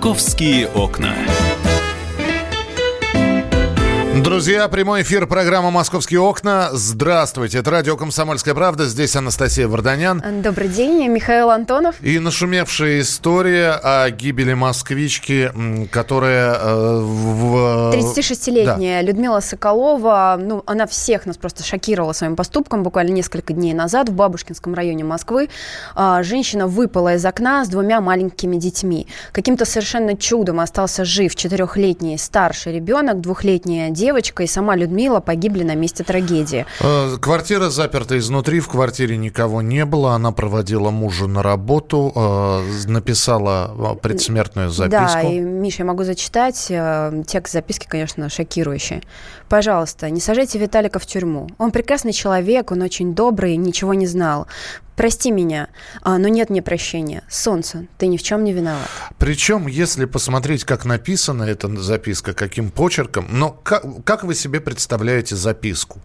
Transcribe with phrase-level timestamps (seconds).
[0.00, 1.14] «Московские окна».
[4.30, 6.68] Друзья, прямой эфир программы «Московские окна».
[6.70, 8.86] Здравствуйте, это радио «Комсомольская правда».
[8.86, 10.22] Здесь Анастасия Варданян.
[10.40, 11.96] Добрый день, Михаил Антонов.
[12.00, 15.50] И нашумевшая история о гибели москвички,
[15.90, 17.92] которая э, в...
[17.92, 19.08] 36-летняя да.
[19.08, 22.84] Людмила Соколова, ну, она всех нас просто шокировала своим поступком.
[22.84, 25.48] Буквально несколько дней назад в Бабушкинском районе Москвы
[25.96, 29.08] а, женщина выпала из окна с двумя маленькими детьми.
[29.32, 35.62] Каким-то совершенно чудом остался жив четырехлетний старший ребенок, двухлетняя девочка девочка и сама Людмила погибли
[35.62, 36.66] на месте трагедии.
[36.80, 40.12] Э, квартира заперта изнутри, в квартире никого не было.
[40.12, 45.22] Она проводила мужа на работу, э, написала э, предсмертную записку.
[45.22, 46.70] Да, и, Миша, я могу зачитать.
[47.26, 49.02] Текст записки, конечно, шокирующий.
[49.48, 51.48] Пожалуйста, не сажайте Виталика в тюрьму.
[51.56, 54.46] Он прекрасный человек, он очень добрый, ничего не знал.
[55.00, 55.68] Прости меня,
[56.02, 57.22] а, но нет мне прощения.
[57.26, 58.86] Солнце, ты ни в чем не виноват.
[59.16, 65.36] Причем, если посмотреть, как написана эта записка, каким почерком, но как, как вы себе представляете
[65.36, 66.02] записку?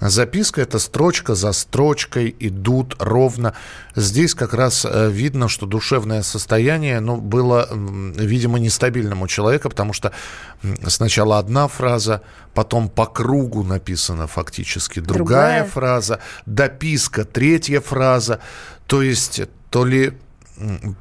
[0.00, 3.54] Записка– это строчка за строчкой, идут ровно.
[3.96, 9.92] Здесь как раз э, видно, что душевное состояние ну, было, видимо, нестабильным у человека, потому
[9.92, 10.12] что
[10.86, 12.22] сначала одна фраза,
[12.54, 15.64] потом по кругу написана фактически другая, другая.
[15.64, 18.40] фраза, дописка, третья фраза.
[18.86, 20.12] То есть то ли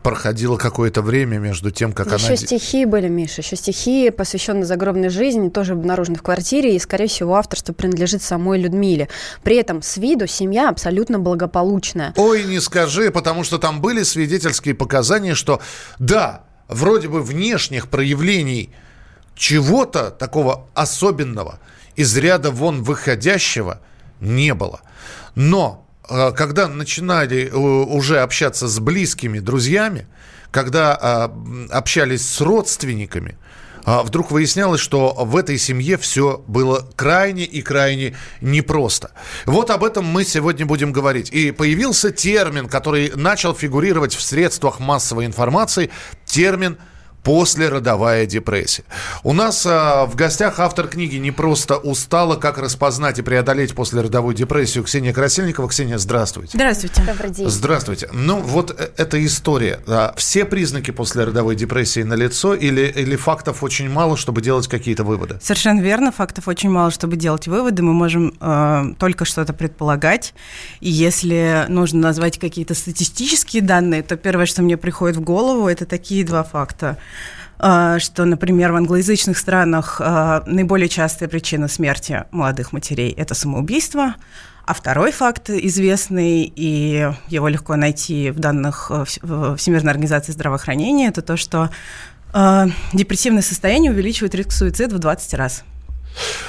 [0.03, 2.33] проходило какое-то время между тем, как еще она...
[2.33, 7.07] Еще стихи были, Миша, еще стихи, посвященные загробной жизни, тоже обнаружены в квартире, и, скорее
[7.07, 9.09] всего, авторство принадлежит самой Людмиле.
[9.43, 12.13] При этом с виду семья абсолютно благополучная.
[12.17, 15.61] Ой, не скажи, потому что там были свидетельские показания, что
[15.99, 18.71] да, вроде бы внешних проявлений
[19.35, 21.59] чего-то такого особенного,
[21.95, 23.81] из ряда вон выходящего
[24.19, 24.81] не было.
[25.35, 25.86] Но
[26.31, 30.07] когда начинали э, уже общаться с близкими друзьями,
[30.51, 31.33] когда а,
[31.71, 33.37] общались с родственниками,
[33.83, 39.11] а, вдруг выяснялось, что в этой семье все было крайне и крайне непросто.
[39.45, 41.29] Вот об этом мы сегодня будем говорить.
[41.31, 45.89] И появился термин, который начал фигурировать в средствах массовой информации,
[46.25, 46.77] термин–
[47.27, 48.85] послеродовая депрессия.
[49.21, 52.37] У нас а, в гостях автор книги «Не просто устала.
[52.37, 55.67] Как распознать и преодолеть послеродовую депрессию» Ксения Красильникова.
[55.67, 56.51] Ксения, здравствуйте.
[56.53, 57.03] Здравствуйте.
[57.05, 57.49] Добрый день.
[57.49, 58.07] Здравствуйте.
[58.13, 59.81] Ну, вот э, эта история.
[59.87, 65.03] А, все признаки послеродовой депрессии на лицо или, или фактов очень мало, чтобы делать какие-то
[65.03, 65.37] выводы?
[65.41, 66.13] Совершенно верно.
[66.13, 67.83] Фактов очень мало, чтобы делать выводы.
[67.83, 70.33] Мы можем э, только что-то предполагать.
[70.79, 75.85] И если нужно назвать какие-то статистические данные, то первое, что мне приходит в голову, это
[75.85, 76.97] такие два факта.
[77.59, 84.15] А, что, например, в англоязычных странах а, наиболее частая причина смерти молодых матерей– это самоубийство,
[84.65, 89.05] а второй факт известный, и его легко найти в данных э,
[89.57, 91.69] Всемирной организации здравоохранения, это то, что
[92.33, 95.63] э, депрессивное состояние увеличивает риск суицида в 20 раз.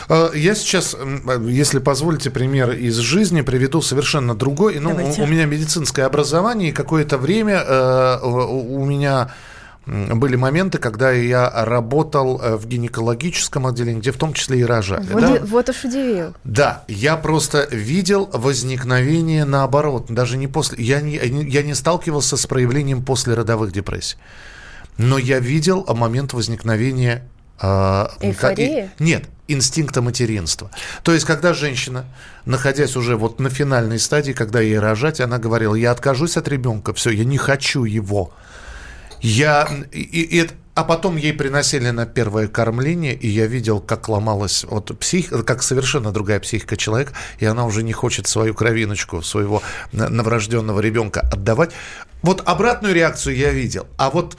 [0.09, 0.97] Я сейчас,
[1.47, 4.81] если позволите, пример из жизни приведу совершенно другой.
[4.81, 9.31] Ну, у, у меня медицинское образование, и какое-то время э, у меня
[9.89, 15.07] были моменты, когда я работал э, в гинекологическом отделении, где в том числе и рожали.
[15.11, 15.39] Вот, да?
[15.45, 16.35] вот уж удивил.
[16.45, 20.85] Да, я просто видел возникновение наоборот, даже не после.
[20.85, 24.19] Я не, я не сталкивался с проявлением послеродовых депрессий.
[24.99, 27.25] Но я видел момент возникновения...
[27.61, 28.91] Э, Эйфории?
[28.99, 30.71] И, нет, инстинкта материнства.
[31.03, 32.05] То есть, когда женщина,
[32.45, 36.93] находясь уже вот на финальной стадии, когда ей рожать, она говорила, я откажусь от ребенка,
[36.93, 38.33] все, я не хочу его.
[39.21, 44.65] Я, и, и, а потом ей приносили на первое кормление, и я видел, как ломалась
[44.69, 49.63] вот псих, как совершенно другая психика человека, и она уже не хочет свою кровиночку, своего
[49.93, 51.73] новорожденного ребенка отдавать.
[52.23, 53.87] Вот обратную реакцию я видел.
[53.97, 54.37] А вот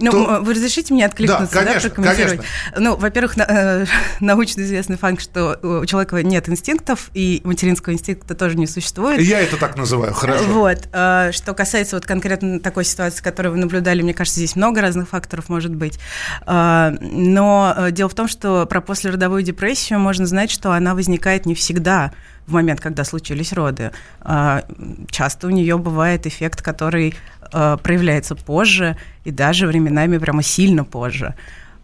[0.00, 0.40] ну, то...
[0.40, 2.40] вы разрешите мне откликнуться, да, конечно, да, прокомментировать?
[2.40, 2.80] Конечно.
[2.80, 3.86] Ну, во-первых, на, э,
[4.20, 9.20] научно известный факт, что у человека нет инстинктов, и материнского инстинкта тоже не существует.
[9.20, 10.44] Я это так называю, хорошо.
[10.44, 10.88] Вот.
[10.92, 15.08] Э, что касается вот конкретно такой ситуации, которую вы наблюдали, мне кажется, здесь много разных
[15.08, 15.98] факторов может быть.
[16.46, 21.54] Э, но дело в том, что про послеродовую депрессию можно знать, что она возникает не
[21.54, 22.12] всегда
[22.50, 23.90] в момент, когда случились роды.
[24.24, 24.62] Э,
[25.10, 27.14] часто у нее бывает эффект, который
[27.52, 31.34] э, проявляется позже и даже временами прямо сильно позже.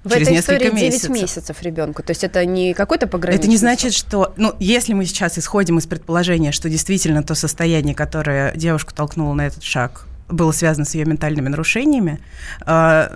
[0.04, 1.10] В через этой несколько истории 9 месяцев.
[1.10, 2.02] месяцев ребенку.
[2.02, 4.32] То есть это не какой-то пограничный Это не значит, что...
[4.36, 9.46] Ну, если мы сейчас исходим из предположения, что действительно то состояние, которое девушку толкнуло на
[9.46, 12.20] этот шаг, было связано с ее ментальными нарушениями,
[12.66, 13.08] э,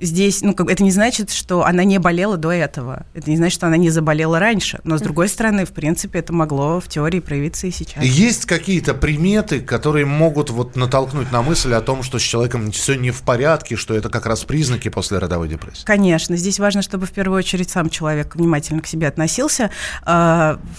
[0.00, 3.06] здесь, ну, как, это не значит, что она не болела до этого.
[3.14, 4.80] Это не значит, что она не заболела раньше.
[4.84, 8.02] Но, с другой стороны, в принципе, это могло в теории проявиться и сейчас.
[8.04, 12.94] Есть какие-то приметы, которые могут вот натолкнуть на мысль о том, что с человеком все
[12.94, 15.84] не в порядке, что это как раз признаки после родовой депрессии?
[15.84, 16.36] Конечно.
[16.36, 19.70] Здесь важно, чтобы в первую очередь сам человек внимательно к себе относился
[20.06, 20.10] э,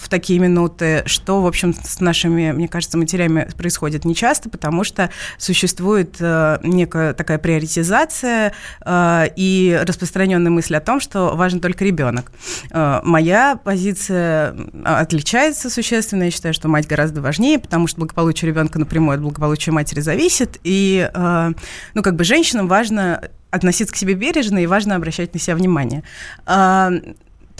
[0.00, 5.10] в такие минуты, что, в общем, с нашими, мне кажется, матерями происходит нечасто, потому что
[5.38, 8.52] существует э, некая такая приоритизация
[8.84, 12.32] э, Э, и распространенная мысль о том, что важен только ребенок.
[12.70, 14.54] Э, моя позиция
[14.84, 16.24] отличается существенно.
[16.24, 20.58] Я считаю, что мать гораздо важнее, потому что благополучие ребенка напрямую от благополучия матери зависит.
[20.64, 25.56] И, ну, как бы женщинам важно относиться к себе бережно и важно обращать на себя
[25.56, 26.02] внимание.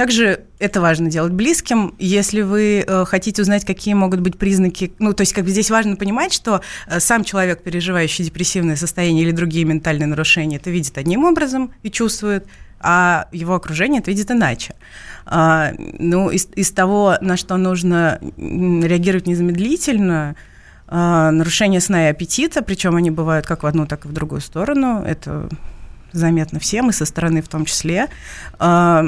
[0.00, 1.94] Также это важно делать близким.
[1.98, 5.70] Если вы э, хотите узнать, какие могут быть признаки, ну, то есть как бы здесь
[5.70, 10.96] важно понимать, что э, сам человек, переживающий депрессивное состояние или другие ментальные нарушения, это видит
[10.96, 12.46] одним образом и чувствует,
[12.80, 14.74] а его окружение это видит иначе.
[15.26, 20.34] А, ну, из, из того, на что нужно реагировать незамедлительно,
[20.88, 24.40] а, нарушение сна и аппетита, причем они бывают как в одну, так и в другую
[24.40, 25.50] сторону, это
[26.12, 28.08] заметно всем, и со стороны в том числе.
[28.58, 29.04] А,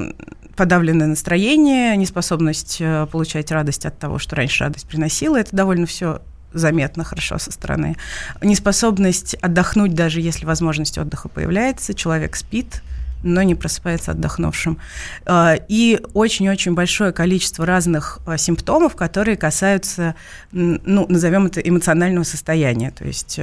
[0.57, 6.21] подавленное настроение, неспособность э, получать радость от того, что раньше радость приносила, это довольно все
[6.53, 7.97] заметно хорошо со стороны.
[8.43, 12.83] Неспособность отдохнуть, даже если возможность отдыха появляется, человек спит,
[13.23, 14.79] но не просыпается отдохнувшим.
[15.27, 20.15] Э, и очень-очень большое количество разных э, симптомов, которые касаются,
[20.53, 23.39] ну, назовем это эмоционального состояния, то есть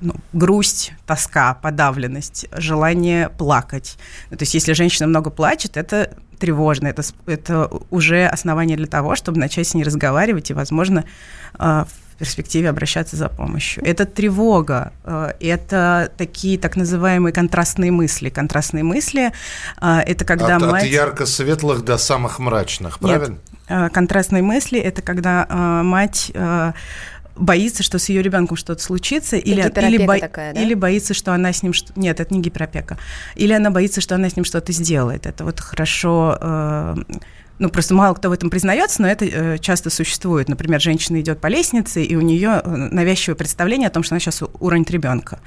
[0.00, 3.98] ну, грусть, тоска, подавленность, желание плакать.
[4.30, 9.14] Ну, то есть если женщина много плачет, это тревожно, это, это уже основание для того,
[9.14, 11.04] чтобы начать с ней разговаривать и, возможно,
[11.54, 13.84] а, в перспективе обращаться за помощью.
[13.86, 18.30] Это тревога, а, это такие так называемые контрастные мысли.
[18.30, 19.32] Контрастные мысли
[19.76, 20.84] а,– это когда от, мать…
[20.84, 23.38] От ярко-светлых до самых мрачных, правильно?
[23.68, 23.92] Нет.
[23.92, 25.46] Контрастные мысли– это когда
[25.84, 26.32] мать
[27.36, 30.18] боится, что с ее ребенком что-то случится, или, или, бо...
[30.18, 30.60] такая, да?
[30.60, 31.72] или боится, что она с ним...
[31.96, 32.98] Нет, это не гиперопека.
[33.34, 35.26] Или она боится, что она с ним что-то сделает.
[35.26, 36.38] Это вот хорошо...
[36.40, 36.96] Э...
[37.58, 40.48] Ну, просто мало кто в этом признается, но это э, часто существует.
[40.48, 44.20] Например, женщина идет по лестнице, и у нее э, навязчивое представление о том, что она
[44.20, 45.40] сейчас уронит ребенка.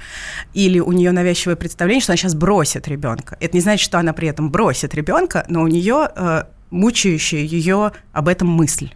[0.52, 3.36] Или у нее навязчивое представление, что она сейчас бросит ребенка.
[3.40, 7.90] Это не значит, что она при этом бросит ребенка, но у нее э, мучающая ее
[8.12, 8.90] об этом мысль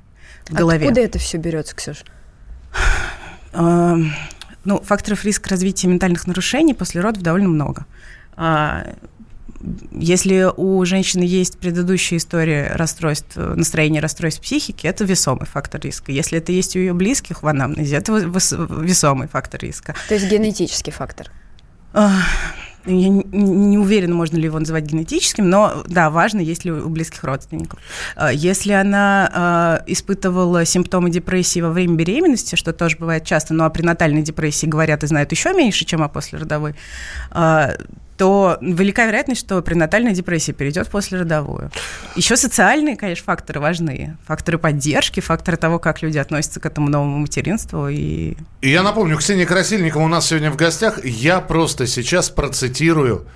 [0.48, 0.86] в голове.
[0.86, 2.04] Откуда это все берется, Ксюша?
[3.52, 7.86] Ну, факторов риска развития ментальных нарушений после родов довольно много.
[8.36, 8.94] А,
[9.92, 16.12] если у женщины есть предыдущая история расстройств, настроения расстройств психики, это весомый фактор риска.
[16.12, 19.94] Если это есть у ее близких в анамнезе, это весомый фактор риска.
[20.08, 21.30] То есть генетический фактор?
[22.88, 27.22] Я не уверена, можно ли его называть генетическим, но да, важно, есть ли у близких
[27.22, 27.78] родственников.
[28.16, 33.66] А, если она а, испытывала симптомы депрессии во время беременности, что тоже бывает часто, но
[33.66, 36.74] о пренатальной депрессии говорят и знают еще меньше, чем о послеродовой,
[37.30, 37.74] а,
[38.18, 41.70] то велика вероятность, что пренатальная депрессия перейдет в послеродовую.
[42.16, 44.16] Еще социальные, конечно, факторы важны.
[44.26, 47.88] Факторы поддержки, факторы того, как люди относятся к этому новому материнству.
[47.88, 51.04] И, и я напомню, Ксения Красильникова у нас сегодня в гостях.
[51.04, 53.26] Я просто сейчас процитирую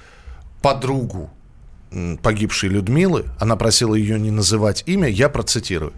[0.61, 1.31] подругу
[2.23, 3.27] погибшей Людмилы.
[3.39, 5.09] Она просила ее не называть имя.
[5.09, 5.93] Я процитирую.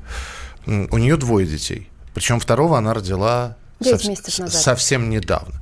[0.66, 1.88] У нее двое детей.
[2.12, 5.54] Причем второго она родила сов- совсем недавно.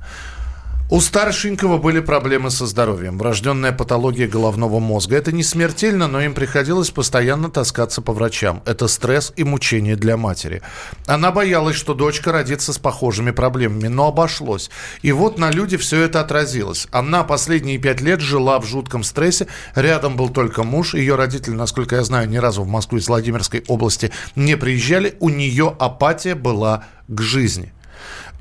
[0.89, 5.15] У старшенького были проблемы со здоровьем, врожденная патология головного мозга.
[5.15, 8.61] Это не смертельно, но им приходилось постоянно таскаться по врачам.
[8.65, 10.61] Это стресс и мучение для матери.
[11.07, 14.69] Она боялась, что дочка родится с похожими проблемами, но обошлось.
[15.01, 16.87] И вот на люди все это отразилось.
[16.91, 19.47] Она последние пять лет жила в жутком стрессе.
[19.75, 20.95] Рядом был только муж.
[20.95, 25.15] Ее родители, насколько я знаю, ни разу в Москву из Владимирской области не приезжали.
[25.21, 27.73] У нее апатия была к жизни.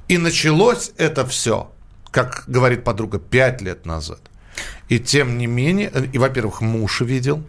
[0.09, 1.71] И началось это все–
[2.13, 4.21] как говорит подруга, пять лет назад.
[4.89, 7.43] И тем не менее, и, во-первых, муж видел,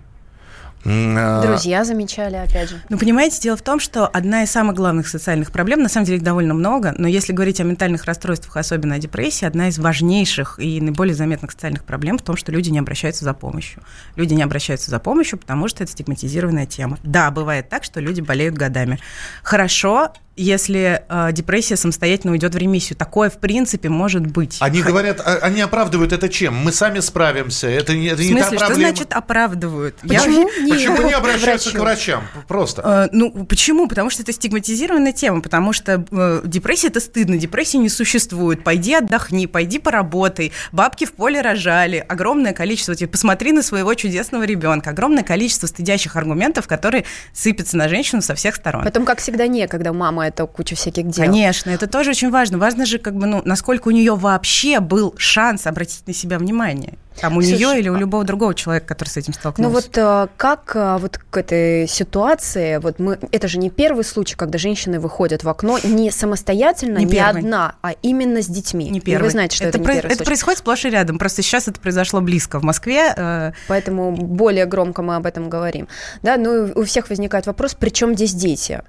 [0.86, 2.82] а, Друзья замечали, опять же.
[2.90, 6.18] Ну, понимаете, дело в том, что одна из самых главных социальных проблем, на самом деле
[6.18, 10.60] их довольно много, но если говорить о ментальных расстройствах, особенно о депрессии, одна из важнейших
[10.60, 13.82] и наиболее заметных социальных проблем в том, что люди не обращаются за помощью.
[14.18, 17.00] Люди не обращаются за помощью, потому что это стигматизированная тема.
[17.04, 19.00] Да, бывает так, что люди болеют годами.
[19.42, 22.98] Хорошо, если э, депрессия самостоятельно уйдет в ремиссию.
[22.98, 24.58] Такое, в принципе, может быть.
[24.60, 26.56] Они говорят, а, они оправдывают это чем?
[26.56, 27.68] Мы сами справимся.
[27.68, 28.66] Это, это в смысле, не та проблема.
[28.66, 29.96] что значит оправдывают?
[30.02, 30.64] Почему, Я...
[30.64, 31.78] не, почему не обращаются врачу?
[31.78, 32.24] к врачам?
[32.48, 32.82] Просто.
[32.84, 33.88] Э, ну, почему?
[33.88, 38.64] Потому что это стигматизированная тема, потому что э, депрессия– это стыдно, депрессия не существует.
[38.64, 40.52] Пойди отдохни, пойди поработай.
[40.72, 42.04] Бабки в поле рожали.
[42.08, 44.90] Огромное количество, типа, посмотри на своего чудесного ребенка.
[44.90, 48.84] Огромное количество стыдящих аргументов, которые сыпятся на женщину со всех сторон.
[48.84, 49.94] Потом, как всегда, не, когда
[50.28, 51.26] это куча всяких дел.
[51.26, 52.58] Конечно, это тоже очень важно.
[52.58, 56.98] Важно же, как бы, ну, насколько у нее вообще был шанс обратить на себя внимание.
[57.20, 59.70] Там у Слушай, нее или у а любого другого человека, который с этим столкнулся.
[59.70, 64.04] Ну вот э, как э, вот к этой ситуации, вот мы, это же не первый
[64.04, 68.90] случай, когда женщины выходят в окно не самостоятельно, не, не одна, а именно с детьми.
[68.90, 69.22] Не первый.
[69.22, 70.26] И вы знаете, что это, это не про- первый Это случай.
[70.26, 73.14] происходит сплошь и рядом, просто сейчас это произошло близко в Москве.
[73.16, 73.52] Э...
[73.68, 75.88] Поэтому более громко мы об этом говорим.
[76.24, 78.82] Да, ну у всех возникает вопрос, при чем здесь дети?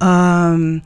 [0.00, 0.82] Um...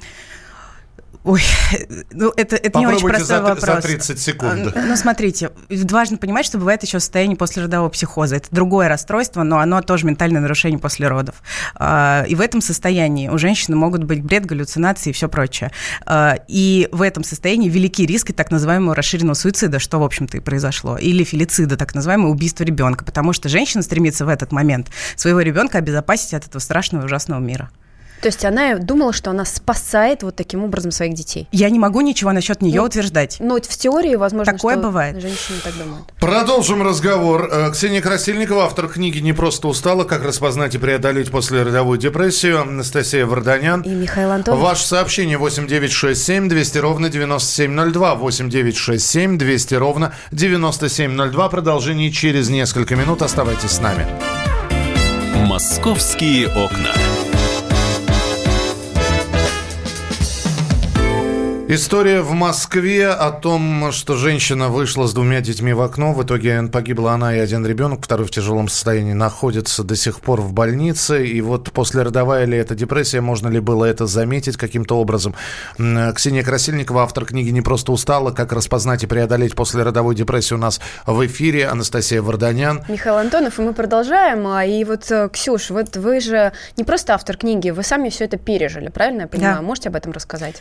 [1.23, 1.43] Ой,
[2.12, 3.64] ну это, это не очень простой за, вопрос.
[3.64, 4.73] за 30 секунд.
[4.75, 8.37] А, ну, смотрите, важно понимать, что бывает еще состояние послеродового психоза.
[8.37, 11.43] Это другое расстройство, но оно тоже ментальное нарушение после родов.
[11.75, 15.73] А, и в этом состоянии у женщины могут быть бред, галлюцинации и все прочее.
[16.07, 20.40] А, и в этом состоянии велики риски так называемого расширенного суицида, что, в общем-то, и
[20.40, 20.97] произошло.
[20.97, 23.05] Или филицида, так называемое убийство ребенка.
[23.05, 27.40] Потому что женщина стремится в этот момент своего ребенка обезопасить от этого страшного и ужасного
[27.40, 27.71] мира.
[28.20, 31.48] То есть она думала, что она спасает вот таким образом своих детей.
[31.52, 33.38] Я не могу ничего насчет нее ну, утверждать.
[33.40, 35.20] Но в теории, возможно, Такое что бывает.
[35.20, 36.04] женщины так думают.
[36.20, 37.48] Продолжим разговор.
[37.50, 40.04] Э, Ксения Красильникова, автор книги «Не просто устала.
[40.04, 42.60] Как распознать и преодолеть послеродовую депрессию».
[42.60, 43.82] Анастасия Варданян.
[43.82, 44.60] И Михаил Антонов.
[44.60, 48.14] Ваше сообщение 8967 200 ровно 9702.
[48.16, 51.48] 8967 200 ровно 9702.
[51.48, 53.22] Продолжение через несколько минут.
[53.22, 54.06] Оставайтесь с нами.
[55.46, 56.92] «Московские окна».
[61.72, 66.12] История в Москве о том, что женщина вышла с двумя детьми в окно.
[66.12, 68.00] В итоге погибла она и один ребенок.
[68.02, 71.24] Второй в тяжелом состоянии находится до сих пор в больнице.
[71.24, 75.36] И вот после родовая ли это депрессия, можно ли было это заметить каким-то образом?
[75.76, 78.32] Ксения Красильникова, автор книги «Не просто устала.
[78.32, 81.68] Как распознать и преодолеть после родовой депрессии» у нас в эфире.
[81.68, 82.82] Анастасия Варданян.
[82.88, 84.44] Михаил Антонов, и мы продолжаем.
[84.48, 88.24] А, и вот, э, Ксюш, вот вы же не просто автор книги, вы сами все
[88.24, 89.54] это пережили, правильно я понимаю?
[89.58, 89.62] Да.
[89.62, 90.60] Можете об этом рассказать?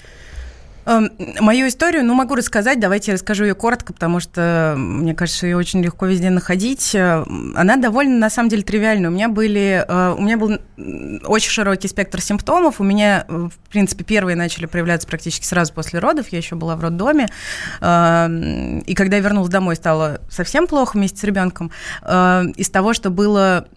[0.89, 5.45] Эм, мою историю, ну, могу рассказать, давайте я расскажу ее коротко, потому что, мне кажется,
[5.45, 6.95] ее очень легко везде находить.
[6.95, 7.23] Э,
[7.55, 9.11] она довольно, на самом деле, тривиальная.
[9.11, 10.57] У меня были, э, у меня был
[11.25, 12.81] очень широкий спектр симптомов.
[12.81, 16.29] У меня, э, в принципе, первые начали проявляться практически сразу после родов.
[16.29, 17.27] Я еще была в роддоме.
[17.81, 21.71] Эм, и когда я вернулась домой, стало совсем плохо вместе с ребенком.
[22.03, 23.67] Из того, что было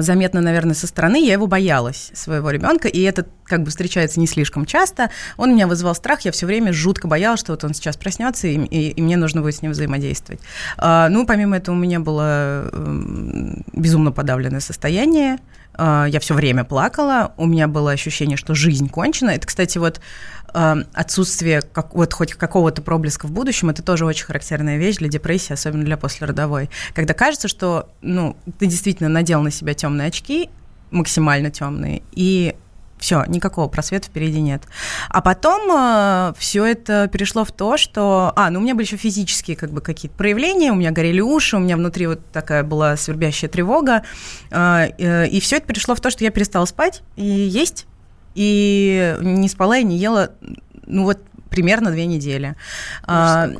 [0.00, 4.26] заметно, наверное, со стороны, я его боялась, своего ребенка, и это как бы встречается не
[4.26, 5.10] слишком часто.
[5.36, 8.56] Он меня вызывал страх, я все время жутко боялась, что вот он сейчас проснется, и,
[8.56, 10.40] и, и мне нужно будет с ним взаимодействовать.
[10.78, 15.38] А, ну, помимо этого, у меня было э, безумно подавленное состояние,
[15.74, 19.30] а, я все время плакала, у меня было ощущение, что жизнь кончена.
[19.30, 24.26] Это, кстати, вот Эм, отсутствие как, вот хоть какого-то проблеска в будущем, это тоже очень
[24.26, 26.70] характерная вещь для депрессии, особенно для послеродовой.
[26.94, 30.50] Когда кажется, что ну, ты действительно надел на себя темные очки,
[30.90, 32.54] максимально темные, и
[33.02, 34.62] все, никакого просвета впереди нет.
[35.10, 38.32] А потом э, все это перешло в то, что...
[38.36, 41.56] А, ну у меня были еще физические как бы какие-то проявления, у меня горели уши,
[41.56, 44.04] у меня внутри вот такая была свербящая тревога.
[44.50, 47.86] Э, э, и все это перешло в то, что я перестала спать и есть
[48.34, 50.30] и не спала и не ела,
[50.86, 51.20] ну вот
[51.50, 52.56] примерно две недели.
[53.04, 53.50] А,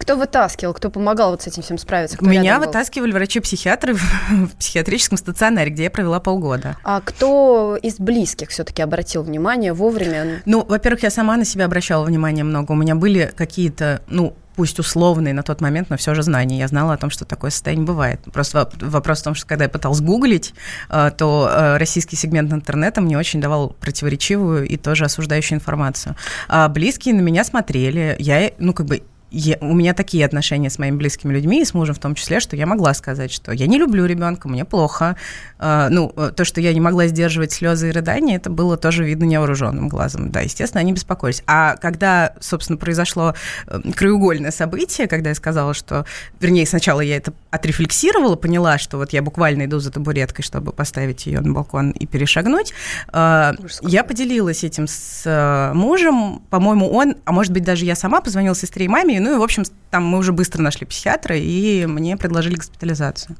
[0.00, 2.16] кто вытаскивал, кто помогал вот с этим всем справиться?
[2.16, 3.94] Кто Меня вытаскивали врачи-психиатры
[4.30, 6.78] в психиатрическом стационаре, где я провела полгода.
[6.82, 10.42] А кто из близких все-таки обратил внимание вовремя?
[10.46, 12.72] Ну, во-первых, я сама на себя обращала внимание много.
[12.72, 16.58] У меня были какие-то, ну, пусть условные на тот момент, но все же знания.
[16.58, 18.20] Я знала о том, что такое состояние бывает.
[18.32, 20.54] Просто вопрос в том, что когда я пыталась гуглить,
[20.88, 26.16] э, то э, российский сегмент интернета мне очень давал противоречивую и тоже осуждающую информацию.
[26.48, 28.16] А близкие на меня смотрели.
[28.18, 31.74] Я, ну, как бы я, у меня такие отношения с моими близкими людьми, и с
[31.74, 35.16] мужем в том числе, что я могла сказать, что я не люблю ребенка, мне плохо.
[35.58, 39.04] Uh, ну, э, то, что я не могла сдерживать слезы и рыдания, это было тоже
[39.04, 40.30] видно невооруженным глазом.
[40.30, 41.42] Да, естественно, они беспокоились.
[41.46, 43.34] А когда, собственно, произошло
[43.66, 46.06] э, краеугольное событие, когда я сказала, что...
[46.40, 51.26] Вернее, сначала я это отрефлексировала, поняла, что вот я буквально иду за табуреткой, чтобы поставить
[51.26, 52.72] ее на балкон и перешагнуть.
[53.12, 56.42] Uh, я поделилась этим с мужем.
[56.50, 59.42] По-моему, он, а может быть, даже я сама позвонила сестре и маме, ну и, в
[59.42, 63.36] общем, там мы уже быстро нашли психиатра, и мне предложили госпитализацию.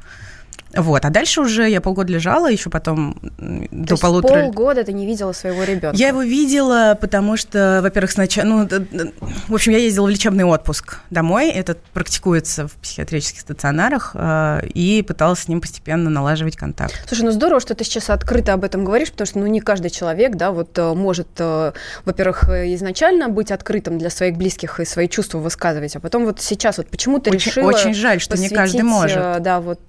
[0.75, 4.43] Вот, а дальше уже я полгода лежала, еще потом То до есть полутора...
[4.43, 5.97] полгода ты не видела своего ребенка?
[5.97, 8.69] Я его видела, потому что, во-первых, сначала, ну,
[9.49, 15.03] в общем, я ездила в лечебный отпуск домой, это практикуется в психиатрических стационарах, э, и
[15.03, 16.95] пыталась с ним постепенно налаживать контакт.
[17.09, 19.91] Слушай, ну здорово, что ты сейчас открыто об этом говоришь, потому что, ну, не каждый
[19.91, 21.73] человек, да, вот э, может, э,
[22.05, 26.79] во-первых, изначально быть открытым для своих близких и свои чувства высказывать, а потом вот сейчас
[26.79, 29.43] вот почему ты очень, решила Очень жаль, что не каждый может.
[29.43, 29.81] Да, вот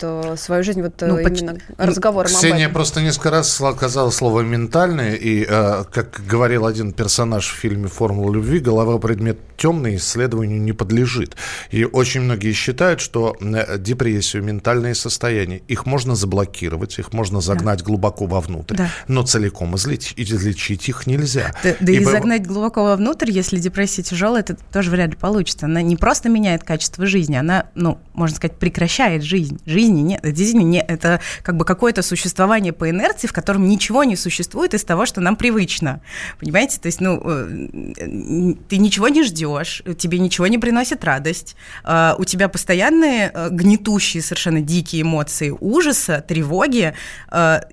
[0.52, 1.62] свою жизнь вот ну, именно поч...
[1.78, 2.74] разговором Ксения об этом.
[2.74, 8.34] просто несколько раз сказала слово «ментальное», и, э, как говорил один персонаж в фильме «Формула
[8.34, 11.36] любви», голова предмет темный, исследованию не подлежит.
[11.70, 17.80] И очень многие считают, что э, депрессию, ментальные состояния, их можно заблокировать, их можно загнать
[17.80, 17.86] да.
[17.86, 18.90] глубоко вовнутрь, да.
[19.08, 21.54] но целиком излечить, излечить их нельзя.
[21.64, 25.68] Да, да и, и загнать глубоко вовнутрь, если депрессия тяжелая, это тоже вряд ли получится.
[25.68, 29.60] Она не просто меняет качество жизни, она, ну, можно сказать, прекращает жизнь.
[29.66, 34.74] Жизни нет, не, это как бы какое-то существование по инерции, в котором ничего не существует
[34.74, 36.02] из того, что нам привычно.
[36.40, 36.80] Понимаете?
[36.80, 42.26] То есть, ну, э, ты ничего не ждешь, тебе ничего не приносит радость, э, у
[42.26, 46.94] тебя постоянные э, гнетущие, совершенно дикие эмоции ужаса, тревоги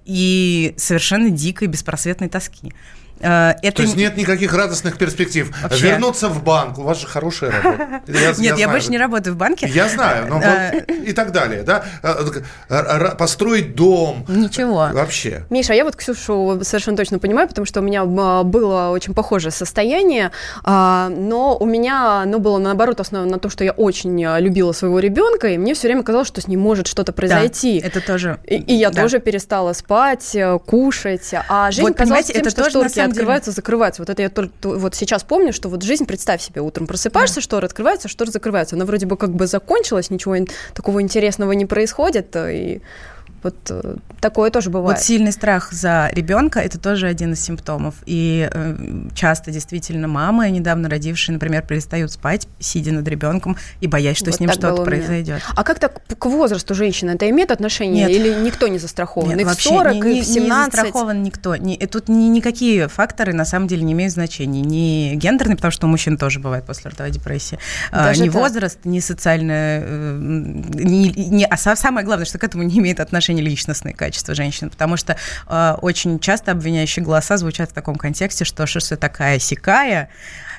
[0.05, 2.73] и совершенно дикой беспросветной тоски.
[3.21, 3.79] Э, это...
[3.79, 5.51] То есть нет никаких радостных перспектив.
[5.63, 5.89] Вообще...
[5.89, 6.79] Вернуться в банк.
[6.79, 8.03] У вас же хорошая работа.
[8.07, 9.69] Я, нет, я, я больше не работаю в банке.
[9.69, 10.27] Я знаю.
[10.29, 11.63] Но э, и так далее.
[11.63, 11.85] Да?
[12.03, 14.25] Э, построить дом.
[14.29, 14.89] Ничего.
[14.93, 15.45] Вообще.
[15.51, 20.31] Миша, я вот Ксюшу совершенно точно понимаю, потому что у меня было очень похожее состояние,
[20.65, 24.99] а, но у меня оно было наоборот основано на том, что я очень любила своего
[24.99, 27.81] ребенка, и мне все время казалось, что с ним может что-то произойти.
[27.81, 28.39] Да, это тоже.
[28.45, 29.03] И, и я да.
[29.03, 31.35] тоже перестала спать, кушать.
[31.49, 34.03] А жизнь вот, казалась тем, это что тоже шторки открываются, закрываются.
[34.03, 37.41] Вот это я только вот сейчас помню, что вот жизнь, представь себе, утром просыпаешься, да.
[37.41, 38.77] шторы открываются, шторы закрываются.
[38.77, 40.37] Она вроде бы как бы закончилась, ничего
[40.75, 42.81] такого интересного не происходит, и
[43.43, 44.99] вот э, такое тоже бывает.
[44.99, 47.95] Вот сильный страх за ребенка это тоже один из симптомов.
[48.05, 48.77] И э,
[49.15, 54.35] часто действительно мамы, недавно родившие, например, перестают спать, сидя над ребенком и боясь, что вот
[54.35, 55.41] с ним что-то произойдет.
[55.55, 58.07] А как так к возрасту женщины это имеет отношение?
[58.07, 58.11] Нет.
[58.11, 59.29] Или никто не застрахован?
[59.29, 60.73] Нет, и вообще в 40, не, и в 17?
[60.73, 61.57] Не застрахован никто.
[61.57, 64.63] Не, тут ни, никакие факторы на самом деле не имеют значения.
[64.63, 67.59] Ни гендерный, потому что у мужчин тоже бывает послеродовая депрессия,
[67.93, 68.35] а, Даже ни так?
[68.35, 69.83] возраст, ни социальная...
[69.85, 74.35] Э, ни, ни, а самое главное, что к этому не имеет отношения отношения личностные качества
[74.35, 78.97] женщин, потому что э, очень часто обвиняющие голоса звучат в таком контексте, что что ты
[78.97, 80.09] такая сикая,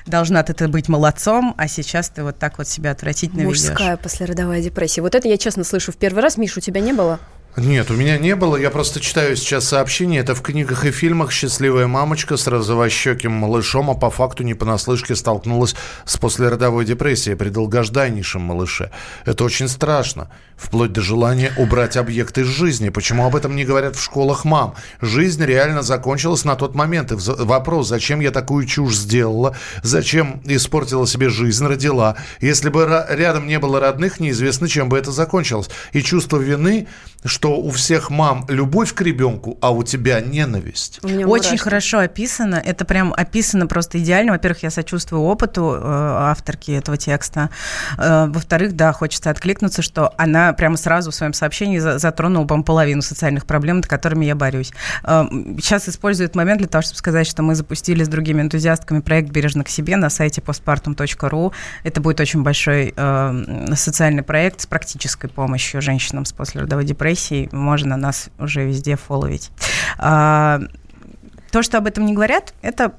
[0.06, 3.80] должна ты быть молодцом, а сейчас ты вот так вот себя отвратительно Мужская ведешь.
[3.80, 5.02] Мужская послеродовая депрессия.
[5.02, 6.36] Вот это я честно слышу в первый раз.
[6.36, 7.18] Миша, у тебя не было?
[7.56, 8.56] Нет, у меня не было.
[8.56, 10.20] Я просто читаю сейчас сообщения.
[10.20, 15.16] Это в книгах и фильмах счастливая мамочка с розовощеким малышом, а по факту не понаслышке
[15.16, 18.92] столкнулась с послеродовой депрессией при долгожданнейшем малыше.
[19.24, 20.30] Это очень страшно.
[20.56, 22.90] Вплоть до желания убрать объект из жизни.
[22.90, 24.74] Почему об этом не говорят в школах мам?
[25.00, 27.10] Жизнь реально закончилась на тот момент.
[27.12, 29.56] И вопрос, зачем я такую чушь сделала?
[29.82, 32.16] Зачем испортила себе жизнь, родила?
[32.40, 35.70] Если бы рядом не было родных, неизвестно, чем бы это закончилось.
[35.92, 36.88] И чувство вины,
[37.24, 41.00] что у всех мам любовь к ребенку, а у тебя ненависть.
[41.02, 41.56] Очень мурашки.
[41.56, 42.56] хорошо описано.
[42.56, 44.32] Это прям описано просто идеально.
[44.32, 47.48] Во-первых, я сочувствую опыту э, авторки этого текста.
[47.96, 53.00] Э, во-вторых, да, хочется откликнуться, что она прямо сразу в своем сообщении затронула, по половину
[53.00, 54.72] социальных проблем, над которыми я борюсь.
[55.04, 55.24] Э,
[55.60, 59.64] сейчас использует момент для того, чтобы сказать, что мы запустили с другими энтузиастками проект «Бережно
[59.64, 61.52] к себе» на сайте postpartum.ru.
[61.84, 62.94] Это будет очень большой
[63.74, 69.50] социальный проект с практической помощью женщинам с послеродовой депрессией записей можно нас уже везде фолловить.
[69.98, 70.60] А,
[71.50, 72.94] то, что об этом не говорят, это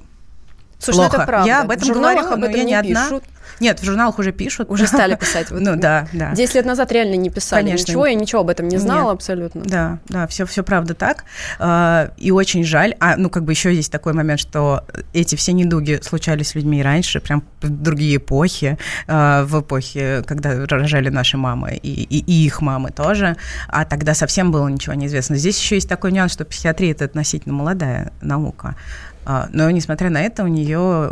[0.82, 1.18] Слушай, ну плохо.
[1.18, 1.48] это правда.
[1.48, 3.04] Я об этом в говорю, об этом я не, не одна.
[3.04, 3.24] Пишут.
[3.60, 4.70] Нет, в журналах уже пишут.
[4.72, 5.48] Уже стали писать.
[5.52, 6.34] ну да, да.
[6.34, 7.92] Десять лет назад реально не писали Конечно.
[7.92, 9.62] ничего, я ничего об этом не знала абсолютно.
[9.62, 11.26] Да, да, все, все правда так.
[11.60, 12.96] А, и очень жаль.
[13.00, 16.80] А, ну, как бы еще есть такой момент, что эти все недуги случались с людьми
[16.80, 22.20] и раньше, прям в другие эпохи, а, в эпохе, когда рожали наши мамы и, и,
[22.20, 25.36] и их мамы тоже, а тогда совсем было ничего неизвестно.
[25.36, 28.76] Здесь еще есть такой нюанс, что психиатрия– это относительно молодая наука.
[29.24, 31.12] А, но, несмотря на это, у нее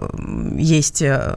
[0.58, 1.36] есть э,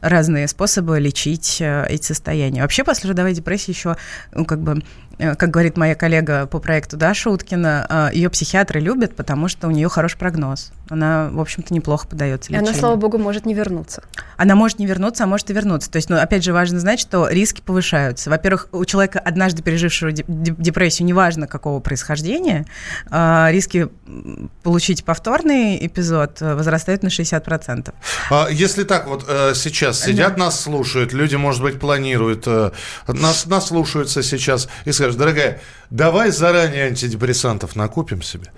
[0.00, 2.62] разные способы лечить э, эти состояния.
[2.62, 3.96] Вообще, после родовой депрессии еще,
[4.32, 4.82] ну, как бы,
[5.22, 9.68] Э, как говорит моя коллега по проекту Даша Уткина, э, ее психиатры любят, потому что
[9.68, 10.72] у нее хороший прогноз.
[10.92, 12.66] Она, в общем-то, неплохо подается лечению.
[12.66, 14.02] И она, слава богу, может не вернуться.
[14.36, 15.90] Она может не вернуться, а может и вернуться.
[15.90, 18.28] То есть, ну, опять же, важно знать, что риски повышаются.
[18.28, 22.66] Во-первых, у человека, однажды пережившего депрессию, неважно какого происхождения,
[23.10, 23.88] э, риски
[24.62, 27.94] получить повторный эпизод возрастают на 60%.
[28.30, 29.24] А если так вот
[29.54, 30.44] сейчас сидят, да.
[30.44, 32.46] нас слушают, люди, может быть, планируют,
[33.06, 38.50] нас, нас слушаются сейчас и скажешь, дорогая, давай заранее антидепрессантов накупим себе.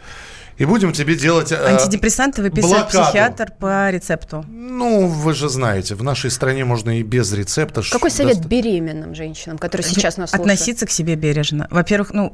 [0.59, 1.51] И будем тебе делать...
[1.53, 3.05] Э, Антидепрессанты выписывает блокаду.
[3.05, 4.45] психиатр по рецепту.
[4.49, 7.83] Ну, вы же знаете, в нашей стране можно и без рецепта.
[7.91, 8.49] Какой совет даст...
[8.49, 10.51] беременным женщинам, которые сейчас нас слушают?
[10.51, 11.67] Относиться к себе бережно.
[11.71, 12.33] Во-первых, ну,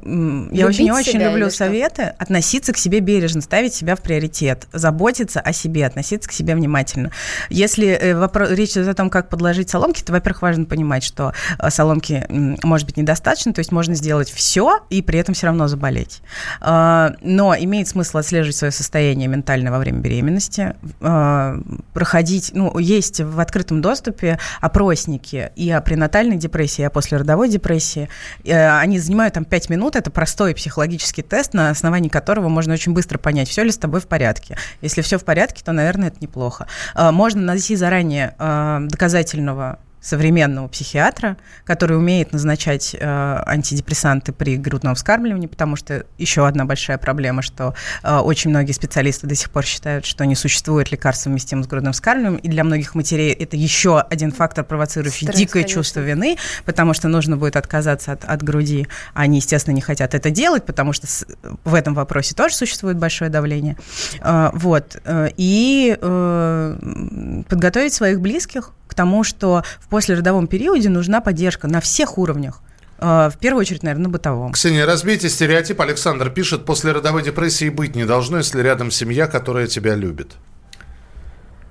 [0.52, 2.02] я очень не очень люблю советы.
[2.02, 2.14] Что?
[2.18, 7.10] Относиться к себе бережно, ставить себя в приоритет, заботиться о себе, относиться к себе внимательно.
[7.48, 11.32] Если э, вопрос, речь идет о том, как подложить соломки, то, во-первых, важно понимать, что
[11.58, 15.68] э, соломки может быть недостаточно, то есть можно сделать все и при этом все равно
[15.68, 16.20] заболеть.
[16.60, 21.60] Э, но имеет смысл смысл отслеживать свое состояние ментальное во время беременности, э,
[21.94, 28.08] проходить, ну, есть в открытом доступе опросники и о пренатальной депрессии, и о послеродовой депрессии.
[28.44, 32.92] Э, они занимают там 5 минут, это простой психологический тест, на основании которого можно очень
[32.92, 34.56] быстро понять, все ли с тобой в порядке.
[34.82, 36.66] Если все в порядке, то, наверное, это неплохо.
[36.94, 45.46] Э, можно найти заранее доказательного современного психиатра, который умеет назначать э, антидепрессанты при грудном вскармливании,
[45.46, 50.06] потому что еще одна большая проблема, что э, очень многие специалисты до сих пор считают,
[50.06, 54.32] что не существует лекарств совместимых с грудным вскармливанием, и для многих матерей это еще один
[54.32, 55.80] фактор, провоцирующий Стресс, дикое конечно.
[55.82, 60.30] чувство вины, потому что нужно будет отказаться от, от груди, они, естественно, не хотят это
[60.30, 61.26] делать, потому что с,
[61.64, 63.76] в этом вопросе тоже существует большое давление.
[64.20, 64.96] Э, вот.
[65.04, 72.18] Э, и э, подготовить своих близких тому, что в послеродовом периоде нужна поддержка на всех
[72.18, 72.60] уровнях.
[72.98, 74.52] Э, в первую очередь, наверное, на бытовом.
[74.52, 75.80] Ксения, разбейте стереотип.
[75.80, 80.32] Александр пишет, после родовой депрессии быть не должно, если рядом семья, которая тебя любит.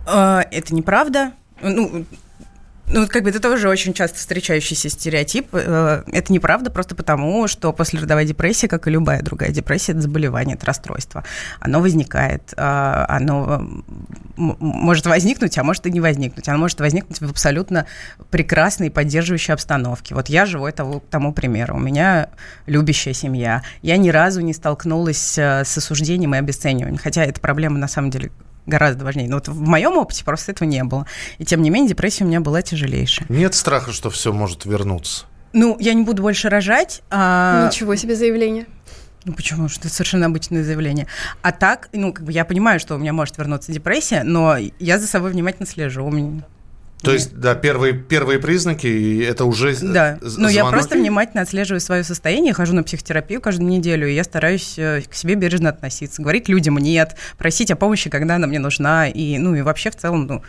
[0.07, 1.33] Э, это неправда.
[1.61, 2.05] Ну,
[2.91, 5.47] ну, как бы это тоже очень часто встречающийся стереотип.
[5.54, 10.56] Э, это неправда просто потому, что послеродовая депрессия, как и любая другая депрессия, это заболевание,
[10.56, 11.23] это расстройство.
[11.60, 13.84] Оно возникает, э, оно
[14.36, 16.47] может возникнуть, а может и не возникнуть.
[16.47, 17.86] Оно может возникнуть в абсолютно
[18.32, 20.15] прекрасной поддерживающей обстановке.
[20.15, 21.75] Вот я живу этому, тому примеру.
[21.75, 22.30] У меня
[22.65, 23.62] любящая семья.
[23.82, 26.97] Я ни разу не столкнулась э, с осуждением и обесцениванием.
[26.97, 28.32] Хотя эта проблема на самом деле
[28.69, 29.27] гораздо важнее.
[29.27, 31.05] Но вот в моем опыте просто этого не было.
[31.38, 33.27] И тем не менее депрессия у меня была тяжелейшая.
[33.29, 35.25] Нет страха, что все может вернуться?
[35.51, 37.01] Ну, я не буду больше рожать.
[37.10, 37.67] А...
[37.67, 38.67] Ничего себе заявление.
[39.25, 39.67] Ну почему?
[39.67, 41.08] Что это совершенно обычное заявление.
[41.41, 44.99] А так, ну, как бы я понимаю, что у меня может вернуться депрессия, но я
[44.99, 46.05] за собой внимательно слежу.
[46.05, 46.43] У меня
[47.01, 51.79] то есть, да, первые, первые признаки, и это уже Да, но я просто внимательно отслеживаю
[51.79, 56.21] свое состояние, хожу на психотерапию каждую неделю, и я стараюсь э, к себе бережно относиться,
[56.21, 59.95] говорить людям нет, просить о помощи, когда она мне нужна, и, ну, и вообще в
[59.95, 60.41] целом, ну,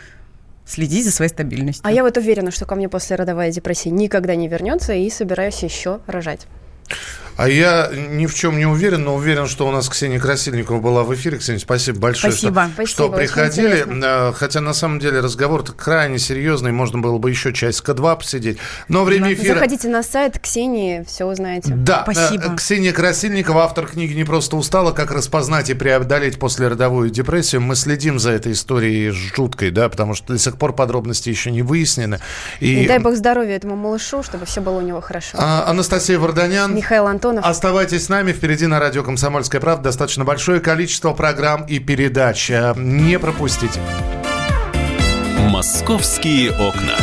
[0.65, 1.85] следить за своей стабильностью.
[1.85, 5.63] А я вот уверена, что ко мне после родовая депрессия никогда не вернется, и собираюсь
[5.63, 6.47] еще рожать.
[7.37, 11.03] А я ни в чем не уверен, но уверен, что у нас Ксения Красильникова была
[11.03, 11.37] в эфире.
[11.37, 12.63] Ксения, спасибо большое, спасибо.
[12.63, 13.85] Что, спасибо, что приходили.
[14.03, 18.57] Э, хотя на самом деле разговор крайне серьезный, можно было бы еще часика два посидеть.
[18.87, 19.55] Но время эфира...
[19.55, 21.73] Заходите на сайт Ксении, все узнаете.
[21.75, 22.53] Да, спасибо.
[22.53, 24.91] Э, Ксения Красильникова, автор книги «Не просто устала.
[24.91, 27.61] Как распознать и преодолеть послеродовую депрессию».
[27.61, 31.61] Мы следим за этой историей жуткой, да, потому что до сих пор подробности еще не
[31.61, 32.19] выяснены.
[32.59, 35.37] И, и дай бог здоровья этому малышу, чтобы все было у него хорошо.
[35.39, 36.75] А, Анастасия Варданян.
[36.75, 37.45] Михаил Антон Антонов.
[37.45, 38.31] Оставайтесь с нами.
[38.31, 42.49] Впереди на радио «Комсомольская правда» достаточно большое количество программ и передач.
[42.75, 43.79] Не пропустите.
[45.49, 46.95] «Московские окна».